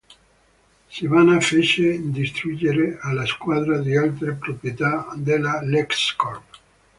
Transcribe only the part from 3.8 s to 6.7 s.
altre proprietà della LexCorp.